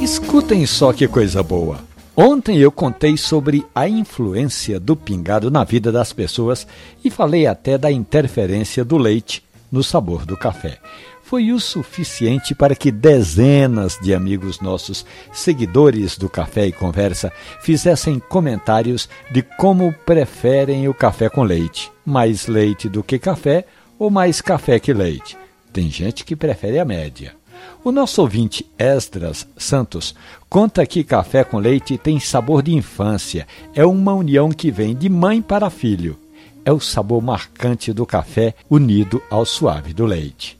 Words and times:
Escutem 0.00 0.66
só 0.66 0.92
que 0.92 1.06
coisa 1.06 1.42
boa. 1.42 1.78
Ontem 2.16 2.58
eu 2.58 2.70
contei 2.70 3.16
sobre 3.16 3.64
a 3.74 3.88
influência 3.88 4.78
do 4.78 4.94
pingado 4.94 5.50
na 5.50 5.64
vida 5.64 5.90
das 5.90 6.12
pessoas 6.12 6.66
e 7.02 7.10
falei 7.10 7.46
até 7.46 7.78
da 7.78 7.90
interferência 7.90 8.84
do 8.84 8.98
leite 8.98 9.42
no 9.70 9.82
sabor 9.82 10.26
do 10.26 10.36
café. 10.36 10.78
Foi 11.22 11.50
o 11.50 11.58
suficiente 11.58 12.54
para 12.54 12.74
que 12.74 12.90
dezenas 12.90 13.98
de 14.02 14.12
amigos 14.12 14.60
nossos, 14.60 15.06
seguidores 15.32 16.18
do 16.18 16.28
Café 16.28 16.66
e 16.66 16.72
Conversa, 16.72 17.32
fizessem 17.62 18.18
comentários 18.18 19.08
de 19.30 19.40
como 19.40 19.94
preferem 20.04 20.88
o 20.88 20.92
café 20.92 21.30
com 21.30 21.42
leite. 21.42 21.90
Mais 22.04 22.46
leite 22.46 22.86
do 22.86 23.02
que 23.02 23.18
café 23.18 23.64
ou 23.98 24.10
mais 24.10 24.42
café 24.42 24.78
que 24.78 24.92
leite? 24.92 25.41
Tem 25.72 25.90
gente 25.90 26.24
que 26.24 26.36
prefere 26.36 26.78
a 26.78 26.84
média. 26.84 27.34
O 27.82 27.90
nosso 27.90 28.20
ouvinte 28.20 28.66
Esdras 28.78 29.46
Santos 29.56 30.14
conta 30.48 30.84
que 30.84 31.02
café 31.02 31.42
com 31.42 31.58
leite 31.58 31.96
tem 31.96 32.20
sabor 32.20 32.62
de 32.62 32.74
infância. 32.74 33.46
É 33.74 33.84
uma 33.84 34.12
união 34.12 34.50
que 34.50 34.70
vem 34.70 34.94
de 34.94 35.08
mãe 35.08 35.40
para 35.40 35.70
filho. 35.70 36.18
É 36.64 36.70
o 36.70 36.78
sabor 36.78 37.22
marcante 37.22 37.92
do 37.92 38.04
café 38.04 38.54
unido 38.70 39.20
ao 39.30 39.44
suave 39.44 39.92
do 39.92 40.04
leite. 40.04 40.58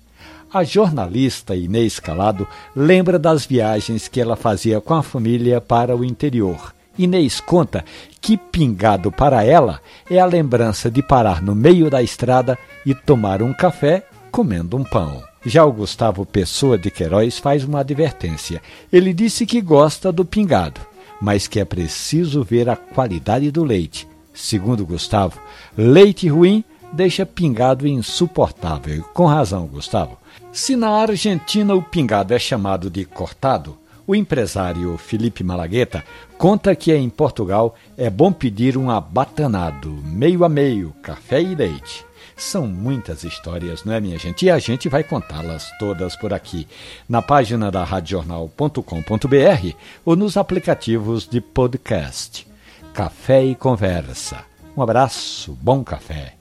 A 0.53 0.65
jornalista 0.65 1.55
Inês 1.55 2.01
Calado 2.01 2.47
lembra 2.75 3.19
das 3.19 3.47
viagens 3.47 4.09
que 4.09 4.21
ela 4.21 4.37
fazia 4.37 4.81
com 4.81 4.95
a 4.95 5.03
família 5.03 5.61
para 5.61 5.97
o 5.97 6.05
interior. 6.05 6.75
Inês 6.99 7.41
conta 7.41 7.85
que 8.21 8.37
pingado 8.37 9.11
para 9.11 9.45
ela 9.45 9.81
é 10.11 10.19
a 10.19 10.27
lembrança 10.27 10.91
de 10.91 11.03
parar 11.03 11.41
no 11.41 11.55
meio 11.55 11.89
da 11.89 12.03
estrada 12.03 12.59
e 12.85 12.95
tomar 12.95 13.43
um 13.43 13.55
café 13.55 14.05
comendo 14.33 14.79
um 14.79 14.83
pão. 14.83 15.23
Já 15.45 15.63
o 15.63 15.73
Gustavo 15.73 16.25
Pessoa 16.25 16.79
de 16.79 16.91
Queiroz 16.91 17.39
faz 17.39 17.65
uma 17.65 17.81
advertência. 17.81 18.63
Ele 18.91 19.13
disse 19.13 19.45
que 19.45 19.61
gosta 19.61 20.11
do 20.11 20.25
pingado, 20.25 20.81
mas 21.21 21.47
que 21.47 21.61
é 21.61 21.65
preciso 21.67 22.43
ver 22.43 22.71
a 22.71 22.75
qualidade 22.75 23.51
do 23.51 23.63
leite. 23.63 24.09
Segundo 24.33 24.87
Gustavo, 24.87 25.39
leite 25.77 26.29
ruim 26.29 26.65
deixa 26.93 27.27
pingado 27.27 27.87
insuportável. 27.87 29.05
Com 29.13 29.27
razão, 29.27 29.67
Gustavo. 29.67 30.17
Se 30.51 30.77
na 30.77 30.91
Argentina 30.91 31.75
o 31.75 31.83
pingado 31.83 32.33
é 32.33 32.39
chamado 32.39 32.89
de 32.89 33.05
cortado, 33.05 33.77
o 34.07 34.15
empresário 34.15 34.97
Felipe 34.97 35.45
Malagueta 35.45 36.03
conta 36.39 36.75
que 36.75 36.95
em 36.95 37.09
Portugal 37.09 37.75
é 37.97 38.09
bom 38.09 38.33
pedir 38.33 38.77
um 38.79 38.91
abatanado, 38.91 39.91
meio 40.05 40.45
a 40.45 40.49
meio, 40.49 40.95
café 41.03 41.41
e 41.41 41.55
leite. 41.55 42.05
São 42.43 42.67
muitas 42.67 43.23
histórias, 43.23 43.85
não 43.85 43.95
é, 43.95 44.01
minha 44.01 44.19
gente? 44.19 44.45
E 44.45 44.51
a 44.51 44.59
gente 44.59 44.89
vai 44.89 45.05
contá-las 45.05 45.71
todas 45.79 46.17
por 46.17 46.35
aqui, 46.35 46.67
na 47.09 47.23
página 47.23 47.71
da 47.71 47.85
radiojornal.com.br 47.85 49.77
ou 50.05 50.17
nos 50.17 50.37
aplicativos 50.37 51.27
de 51.27 51.41
podcast. 51.41 52.47
Café 52.93 53.45
e 53.45 53.55
Conversa. 53.55 54.45
Um 54.77 54.83
abraço, 54.83 55.57
bom 55.63 55.85
café. 55.85 56.35